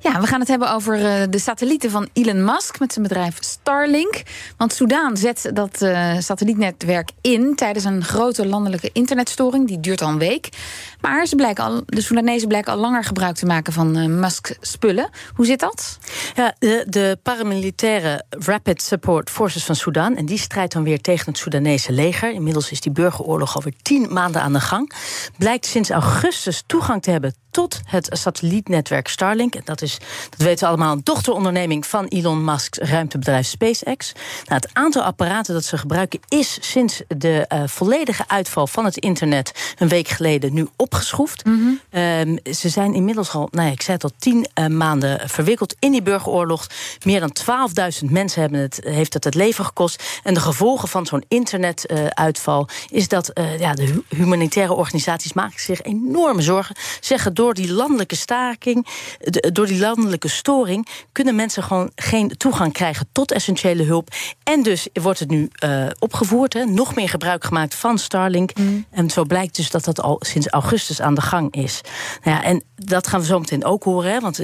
Ja, 0.00 0.20
we 0.20 0.26
gaan 0.26 0.40
het 0.40 0.48
hebben 0.48 0.72
over 0.72 0.98
uh, 0.98 1.22
de 1.30 1.38
satellieten 1.38 1.90
van 1.90 2.08
Elon 2.12 2.44
Musk 2.44 2.78
met 2.78 2.92
zijn 2.92 3.06
bedrijf 3.06 3.36
Starlink. 3.40 4.22
Want 4.56 4.72
Soudaan 4.72 5.16
zet 5.16 5.50
dat 5.54 5.82
uh, 5.82 6.18
satellietnetwerk 6.18 7.10
in 7.20 7.54
tijdens 7.54 7.84
een 7.84 8.04
grote 8.04 8.46
landelijke 8.46 8.90
internetstoring. 8.92 9.66
Die 9.66 9.80
duurt 9.80 10.02
al 10.02 10.08
een 10.08 10.18
week. 10.18 10.48
Maar 11.00 11.26
ze 11.26 11.36
blijken 11.36 11.64
al, 11.64 11.82
de 11.86 12.00
Soedanezen 12.00 12.48
blijken 12.48 12.72
al 12.72 12.78
langer 12.78 13.04
gebruik 13.04 13.36
te 13.36 13.46
maken 13.46 13.72
van 13.72 13.98
uh, 13.98 14.06
Musk-spullen. 14.06 15.10
Hoe 15.34 15.46
zit 15.46 15.60
dat? 15.60 15.98
Ja, 16.34 16.54
de, 16.58 16.84
de, 16.88 17.18
paramilitaire 17.22 18.24
Rapid 18.30 18.82
Support 18.82 19.30
Forces 19.30 19.64
van 19.64 19.76
Soudaan... 19.76 20.16
en 20.16 20.26
die 20.26 20.38
strijdt 20.38 20.72
dan 20.72 20.84
weer 20.84 21.00
tegen 21.00 21.26
het 21.26 21.38
Soedanese 21.38 21.92
leger. 21.92 22.32
Inmiddels 22.32 22.70
is 22.70 22.80
die 22.80 22.92
burgeroorlog 22.92 23.54
alweer 23.54 23.74
tien 23.82 24.12
maanden 24.12 24.42
aan 24.42 24.52
de 24.52 24.60
gang. 24.60 24.92
Blijkt 25.38 25.66
sinds 25.66 25.90
augustus 25.90 26.62
toegang 26.66 27.02
te 27.02 27.10
hebben 27.10 27.34
tot 27.50 27.80
het 27.84 28.08
satellietnetwerk 28.12 29.08
Starlink. 29.08 29.66
Dat 29.66 29.82
is, 29.82 29.98
dat 30.30 30.38
weten 30.38 30.58
we 30.58 30.66
allemaal, 30.66 30.92
een 30.92 31.00
dochteronderneming 31.04 31.86
van 31.86 32.06
Elon 32.06 32.44
Musk's 32.44 32.78
ruimtebedrijf 32.78 33.46
SpaceX. 33.46 34.12
Nou, 34.12 34.60
het 34.60 34.68
aantal 34.72 35.02
apparaten 35.02 35.54
dat 35.54 35.64
ze 35.64 35.78
gebruiken 35.78 36.20
is 36.28 36.58
sinds 36.60 37.02
de 37.08 37.46
uh, 37.52 37.62
volledige 37.66 38.24
uitval 38.26 38.66
van 38.66 38.84
het 38.84 38.96
internet 38.96 39.74
een 39.78 39.88
week 39.88 40.08
geleden 40.08 40.54
nu 40.54 40.68
opgeschroefd. 40.76 41.44
Mm 41.44 41.80
-hmm. 41.90 42.00
um, 42.02 42.54
ze 42.54 42.68
zijn 42.68 42.94
inmiddels 42.94 43.30
al, 43.30 43.48
nou 43.50 43.66
ja, 43.66 43.72
ik 43.72 43.82
zei 43.82 43.96
het 43.96 44.04
al, 44.04 44.16
tien 44.18 44.46
uh, 44.54 44.66
maanden 44.66 45.28
verwikkeld 45.28 45.74
in 45.78 45.92
die 45.92 46.02
burgeroorlog. 46.02 46.66
Meer 47.04 47.20
dan 47.20 47.36
12.000 48.02 48.10
mensen 48.10 48.40
hebben 48.40 48.60
het, 48.60 48.80
heeft 48.84 49.14
het 49.14 49.24
het 49.24 49.34
leven 49.34 49.64
gekost. 49.64 50.20
En 50.22 50.34
de 50.34 50.40
gevolgen 50.40 50.88
van 50.88 51.06
zo'n 51.06 51.24
internetuitval 51.28 52.68
uh, 52.68 52.98
is 52.98 53.08
dat 53.08 53.30
ja, 53.58 53.74
de 53.74 54.02
humanitaire 54.08 54.72
organisaties 54.72 55.32
maken 55.32 55.60
zich 55.60 55.82
enorme 55.82 56.42
zorgen. 56.42 56.76
Zeggen 57.00 57.34
door 57.38 57.54
die 57.54 57.72
landelijke 57.72 58.16
staking, 58.16 58.86
door 59.52 59.66
die 59.66 59.78
landelijke 59.78 60.28
storing, 60.28 60.86
kunnen 61.12 61.34
mensen 61.34 61.62
gewoon 61.62 61.90
geen 61.94 62.36
toegang 62.36 62.72
krijgen 62.72 63.08
tot 63.12 63.32
essentiële 63.32 63.82
hulp. 63.82 64.08
En 64.42 64.62
dus 64.62 64.88
wordt 64.92 65.18
het 65.18 65.30
nu 65.30 65.50
uh, 65.64 65.86
opgevoerd, 65.98 66.52
hè, 66.52 66.64
nog 66.64 66.94
meer 66.94 67.08
gebruik 67.08 67.44
gemaakt 67.44 67.74
van 67.74 67.98
Starlink. 67.98 68.58
Mm. 68.58 68.86
En 68.90 69.10
zo 69.10 69.24
blijkt 69.24 69.56
dus 69.56 69.70
dat 69.70 69.84
dat 69.84 70.00
al 70.00 70.16
sinds 70.20 70.48
augustus 70.48 71.00
aan 71.00 71.14
de 71.14 71.20
gang 71.20 71.54
is. 71.54 71.80
Nou 72.22 72.36
ja, 72.36 72.42
en 72.42 72.62
dat 72.74 73.06
gaan 73.06 73.20
we 73.20 73.26
zo 73.26 73.38
meteen 73.38 73.64
ook 73.64 73.84
horen, 73.84 74.12
hè, 74.12 74.20
want 74.20 74.40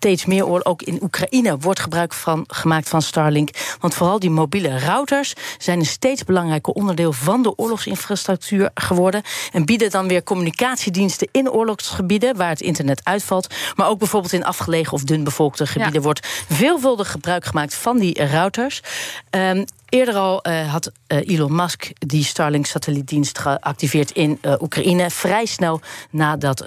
steeds 0.00 0.26
meer 0.26 0.46
oorlog, 0.46 0.64
ook 0.64 0.82
in 0.82 0.98
Oekraïne 1.02 1.58
wordt 1.58 1.80
gebruik 1.80 2.14
van, 2.14 2.44
gemaakt 2.46 2.88
van 2.88 3.02
Starlink. 3.02 3.50
Want 3.80 3.94
vooral 3.94 4.18
die 4.18 4.30
mobiele 4.30 4.78
routers 4.78 5.34
zijn 5.58 5.78
een 5.78 5.86
steeds 5.86 6.24
belangrijker 6.24 6.72
onderdeel 6.72 7.12
van 7.12 7.42
de 7.42 7.56
oorlogsinfrastructuur 7.56 8.70
geworden. 8.74 9.22
En 9.52 9.64
bieden 9.64 9.90
dan 9.90 10.08
weer 10.08 10.22
communicatiediensten 10.22 11.28
in 11.32 11.50
oorlogsgebieden 11.50 12.36
waar 12.36 12.48
het 12.48 12.60
internet 12.60 13.00
uitvalt. 13.04 13.54
Maar 13.76 13.88
ook 13.88 13.98
bijvoorbeeld 13.98 14.32
in 14.32 14.44
afgelegen 14.44 14.92
of 14.92 15.02
dunbevolkte 15.02 15.66
gebieden 15.66 15.94
ja. 15.94 16.00
wordt 16.00 16.26
veelvuldig 16.48 17.10
gebruik 17.10 17.44
gemaakt 17.44 17.74
van 17.74 17.98
die 17.98 18.26
routers. 18.26 18.82
Um, 19.30 19.64
Eerder 19.90 20.14
al 20.14 20.46
uh, 20.48 20.72
had 20.72 20.92
uh, 21.08 21.28
Elon 21.28 21.54
Musk 21.54 21.90
die 21.98 22.24
Starlink-satellietdienst 22.24 23.38
geactiveerd 23.38 24.10
in 24.10 24.38
uh, 24.42 24.54
Oekraïne. 24.60 25.10
Vrij 25.10 25.46
snel 25.46 25.80
nadat 26.10 26.64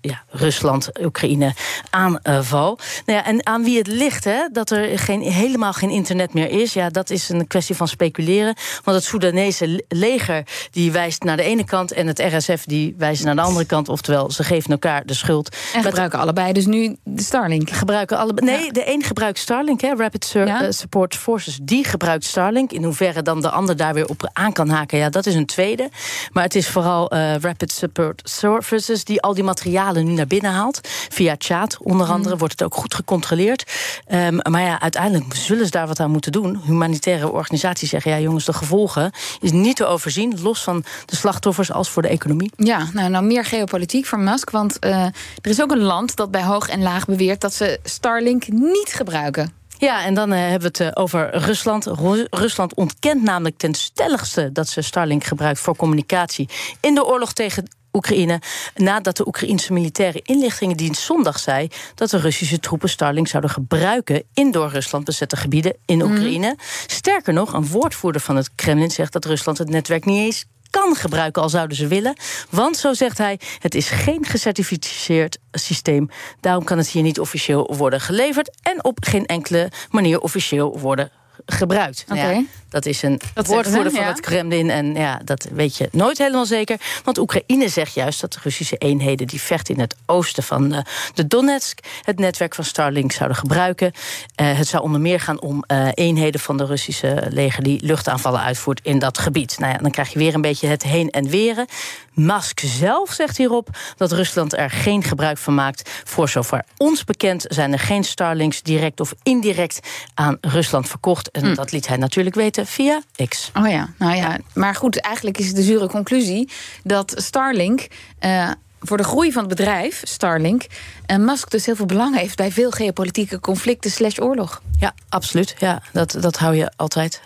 ja, 0.00 0.22
Rusland 0.28 0.90
Oekraïne 1.02 1.54
aanval. 1.90 2.78
Nou 3.06 3.18
ja, 3.18 3.24
en 3.24 3.46
aan 3.46 3.64
wie 3.64 3.78
het 3.78 3.86
ligt, 3.86 4.24
hè, 4.24 4.48
dat 4.52 4.70
er 4.70 4.98
geen, 4.98 5.20
helemaal 5.20 5.72
geen 5.72 5.90
internet 5.90 6.34
meer 6.34 6.50
is... 6.50 6.72
ja, 6.72 6.88
dat 6.88 7.10
is 7.10 7.28
een 7.28 7.46
kwestie 7.46 7.76
van 7.76 7.88
speculeren. 7.88 8.54
Want 8.84 8.96
het 8.96 9.06
Soedanese 9.06 9.84
leger 9.88 10.42
die 10.70 10.92
wijst 10.92 11.22
naar 11.22 11.36
de 11.36 11.42
ene 11.42 11.64
kant... 11.64 11.92
en 11.92 12.06
het 12.06 12.18
RSF 12.18 12.64
die 12.64 12.94
wijst 12.98 13.24
naar 13.24 13.36
de 13.36 13.42
andere 13.42 13.64
kant. 13.64 13.88
Oftewel, 13.88 14.30
ze 14.30 14.44
geven 14.44 14.70
elkaar 14.70 15.06
de 15.06 15.14
schuld. 15.14 15.56
En 15.74 15.82
gebruiken 15.82 16.18
allebei 16.18 16.52
dus 16.52 16.66
nu 16.66 16.96
de 17.04 17.22
Starlink? 17.22 17.70
Gebruiken 17.70 18.18
allebei, 18.18 18.46
nee, 18.46 18.64
ja. 18.64 18.70
de 18.70 18.92
een 18.92 19.02
gebruikt 19.02 19.38
Starlink, 19.38 19.80
hè, 19.80 19.94
Rapid 19.96 20.24
Sur? 20.24 20.66
Support 20.68 21.16
Forces. 21.16 21.58
Die 21.62 21.84
gebruikt 21.84 22.24
Starlink. 22.24 22.55
In 22.56 22.84
hoeverre 22.84 23.22
dan 23.22 23.40
de 23.40 23.50
ander 23.50 23.76
daar 23.76 23.94
weer 23.94 24.06
op 24.06 24.30
aan 24.32 24.52
kan 24.52 24.68
haken, 24.68 24.98
ja, 24.98 25.10
dat 25.10 25.26
is 25.26 25.34
een 25.34 25.46
tweede. 25.46 25.90
Maar 26.32 26.42
het 26.42 26.54
is 26.54 26.68
vooral 26.68 27.14
uh, 27.14 27.34
Rapid 27.34 27.72
Support 27.72 28.20
Services 28.24 29.04
die 29.04 29.22
al 29.22 29.34
die 29.34 29.44
materialen 29.44 30.04
nu 30.04 30.12
naar 30.12 30.26
binnen 30.26 30.50
haalt. 30.50 30.80
Via 31.08 31.34
chat 31.38 31.78
onder 31.82 32.06
andere 32.06 32.32
mm. 32.32 32.38
wordt 32.38 32.54
het 32.58 32.62
ook 32.62 32.74
goed 32.74 32.94
gecontroleerd. 32.94 33.72
Um, 34.12 34.40
maar 34.50 34.62
ja, 34.62 34.80
uiteindelijk 34.80 35.34
zullen 35.34 35.64
ze 35.64 35.70
daar 35.70 35.86
wat 35.86 36.00
aan 36.00 36.10
moeten 36.10 36.32
doen. 36.32 36.60
Humanitaire 36.64 37.32
organisaties 37.32 37.90
zeggen, 37.90 38.10
ja 38.10 38.18
jongens, 38.18 38.44
de 38.44 38.52
gevolgen 38.52 39.10
is 39.40 39.52
niet 39.52 39.76
te 39.76 39.86
overzien. 39.86 40.42
Los 40.42 40.62
van 40.62 40.84
de 41.06 41.16
slachtoffers 41.16 41.72
als 41.72 41.90
voor 41.90 42.02
de 42.02 42.08
economie. 42.08 42.50
Ja, 42.56 42.88
nou, 42.92 43.10
nou 43.10 43.24
meer 43.24 43.44
geopolitiek 43.44 44.06
voor 44.06 44.18
Musk. 44.18 44.50
Want 44.50 44.76
uh, 44.84 45.04
er 45.42 45.50
is 45.50 45.62
ook 45.62 45.70
een 45.70 45.82
land 45.82 46.16
dat 46.16 46.30
bij 46.30 46.42
hoog 46.42 46.68
en 46.68 46.82
laag 46.82 47.04
beweert 47.04 47.40
dat 47.40 47.54
ze 47.54 47.80
Starlink 47.82 48.48
niet 48.48 48.92
gebruiken. 48.92 49.64
Ja, 49.78 50.04
en 50.04 50.14
dan 50.14 50.32
uh, 50.32 50.38
hebben 50.38 50.72
we 50.72 50.84
het 50.84 50.96
uh, 50.96 51.02
over 51.02 51.36
Rusland. 51.36 51.86
Ru 51.86 52.26
Rusland 52.30 52.74
ontkent 52.74 53.22
namelijk 53.22 53.56
ten 53.58 53.74
stelligste 53.74 54.52
dat 54.52 54.68
ze 54.68 54.82
Starlink 54.82 55.24
gebruikt 55.24 55.60
voor 55.60 55.76
communicatie 55.76 56.48
in 56.80 56.94
de 56.94 57.06
oorlog 57.06 57.32
tegen 57.32 57.64
Oekraïne. 57.92 58.40
Nadat 58.74 59.16
de 59.16 59.26
Oekraïnse 59.26 59.72
militaire 59.72 60.20
inlichtingendienst 60.22 61.02
zondag 61.02 61.38
zei 61.38 61.68
dat 61.94 62.10
de 62.10 62.18
Russische 62.18 62.60
troepen 62.60 62.88
Starlink 62.88 63.28
zouden 63.28 63.50
gebruiken 63.50 64.22
in 64.34 64.50
door 64.50 64.70
Rusland 64.70 65.04
bezette 65.04 65.36
gebieden 65.36 65.76
in 65.86 66.02
Oekraïne. 66.02 66.48
Mm. 66.48 66.58
Sterker 66.86 67.32
nog, 67.32 67.52
een 67.52 67.66
woordvoerder 67.66 68.20
van 68.20 68.36
het 68.36 68.50
Kremlin 68.54 68.90
zegt 68.90 69.12
dat 69.12 69.24
Rusland 69.24 69.58
het 69.58 69.68
netwerk 69.68 70.04
niet 70.04 70.18
eens 70.18 70.44
kan 70.80 70.96
gebruiken, 70.96 71.42
al 71.42 71.48
zouden 71.48 71.76
ze 71.76 71.86
willen. 71.86 72.16
Want, 72.50 72.76
zo 72.76 72.92
zegt 72.92 73.18
hij, 73.18 73.40
het 73.58 73.74
is 73.74 73.88
geen 73.90 74.24
gecertificeerd 74.24 75.38
systeem. 75.52 76.08
Daarom 76.40 76.64
kan 76.64 76.78
het 76.78 76.88
hier 76.88 77.02
niet 77.02 77.20
officieel 77.20 77.74
worden 77.76 78.00
geleverd... 78.00 78.50
en 78.62 78.84
op 78.84 78.98
geen 79.00 79.26
enkele 79.26 79.70
manier 79.90 80.20
officieel 80.20 80.78
worden 80.78 81.10
gebruikt. 81.46 82.04
Okay. 82.08 82.34
Ja, 82.34 82.44
dat 82.68 82.86
is 82.86 83.02
een 83.02 83.20
dat 83.34 83.46
woordvoerder 83.46 83.92
van 83.92 84.00
ja. 84.00 84.08
het 84.08 84.20
Kremlin. 84.20 84.70
En 84.70 84.94
ja, 84.94 85.20
dat 85.24 85.48
weet 85.52 85.76
je 85.76 85.88
nooit 85.92 86.18
helemaal 86.18 86.46
zeker. 86.46 86.80
Want 87.04 87.18
Oekraïne 87.18 87.68
zegt 87.68 87.94
juist 87.94 88.20
dat 88.20 88.32
de 88.32 88.38
Russische 88.42 88.76
eenheden 88.76 89.26
die 89.26 89.40
vechten 89.40 89.74
in 89.74 89.80
het 89.80 89.96
oosten 90.06 90.42
van 90.42 90.68
de, 90.68 90.84
de 91.14 91.26
Donetsk 91.26 91.78
het 92.02 92.18
netwerk 92.18 92.54
van 92.54 92.64
Starlink 92.64 93.12
zouden 93.12 93.36
gebruiken. 93.36 93.92
Uh, 94.40 94.56
het 94.56 94.66
zou 94.66 94.82
onder 94.82 95.00
meer 95.00 95.20
gaan 95.20 95.40
om 95.40 95.64
uh, 95.66 95.88
eenheden 95.94 96.40
van 96.40 96.56
de 96.56 96.64
Russische 96.64 97.26
leger 97.30 97.62
die 97.62 97.84
luchtaanvallen 97.84 98.40
uitvoert 98.40 98.80
in 98.82 98.98
dat 98.98 99.18
gebied. 99.18 99.58
Nou 99.58 99.72
ja, 99.72 99.78
dan 99.78 99.90
krijg 99.90 100.12
je 100.12 100.18
weer 100.18 100.34
een 100.34 100.40
beetje 100.40 100.66
het 100.66 100.82
heen 100.82 101.10
en 101.10 101.28
weren. 101.28 101.66
Musk 102.12 102.60
zelf 102.60 103.12
zegt 103.12 103.36
hierop 103.36 103.68
dat 103.96 104.12
Rusland 104.12 104.56
er 104.56 104.70
geen 104.70 105.02
gebruik 105.02 105.38
van 105.38 105.54
maakt. 105.54 105.90
Voor 106.04 106.28
zover 106.28 106.64
ons 106.76 107.04
bekend 107.04 107.44
zijn 107.48 107.72
er 107.72 107.78
geen 107.78 108.04
Starlinks 108.04 108.62
direct 108.62 109.00
of 109.00 109.14
indirect 109.22 109.80
aan 110.14 110.38
Rusland 110.40 110.88
verkocht. 110.88 111.25
En 111.30 111.44
hm. 111.44 111.54
dat 111.54 111.72
liet 111.72 111.88
hij 111.88 111.96
natuurlijk 111.96 112.36
weten 112.36 112.66
via 112.66 113.02
X. 113.28 113.50
Oh 113.54 113.68
ja, 113.68 113.88
nou 113.98 114.16
ja. 114.16 114.38
Maar 114.54 114.74
goed, 114.74 115.00
eigenlijk 115.00 115.38
is 115.38 115.52
de 115.52 115.62
zure 115.62 115.88
conclusie 115.88 116.50
dat 116.84 117.14
Starlink. 117.16 117.86
Uh, 118.20 118.50
voor 118.80 118.96
de 118.96 119.04
groei 119.04 119.32
van 119.32 119.44
het 119.44 119.56
bedrijf, 119.56 120.00
Starlink, 120.04 120.66
en 121.06 121.24
Musk 121.24 121.50
dus 121.50 121.66
heel 121.66 121.76
veel 121.76 121.86
belang 121.86 122.16
heeft 122.16 122.36
bij 122.36 122.52
veel 122.52 122.70
geopolitieke 122.70 123.40
conflicten 123.40 123.90
slash 123.90 124.18
oorlog. 124.18 124.62
Ja, 124.78 124.94
absoluut. 125.08 125.54
Ja, 125.58 125.82
dat, 125.92 126.16
dat 126.20 126.36
hou 126.36 126.54
je 126.54 126.72
altijd. 126.76 127.20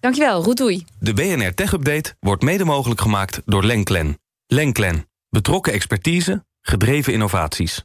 Dankjewel, 0.00 0.42
Roetoei. 0.44 0.84
De 0.98 1.12
BNR 1.12 1.54
Tech 1.54 1.72
Update 1.72 2.14
wordt 2.20 2.42
mede 2.42 2.64
mogelijk 2.64 3.00
gemaakt 3.00 3.42
door 3.44 3.64
Lenklen. 3.64 4.18
Lenklen. 4.46 5.08
Betrokken 5.28 5.72
expertise, 5.72 6.44
gedreven 6.60 7.12
innovaties. 7.12 7.84